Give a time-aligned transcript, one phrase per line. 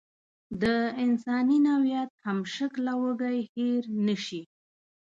[0.61, 0.63] د
[1.05, 4.41] انساني نوعیت همشکله وږی هېر نشي.